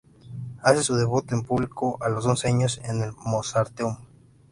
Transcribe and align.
Hace 0.63 0.81
su 0.81 0.95
debut 0.95 1.31
en 1.31 1.43
público 1.43 1.99
a 2.01 2.09
los 2.09 2.25
once 2.25 2.47
años 2.47 2.81
en 2.85 3.03
el 3.03 3.13
Mozarteum. 3.13 3.97